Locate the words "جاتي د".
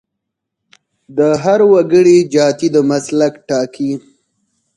2.33-2.77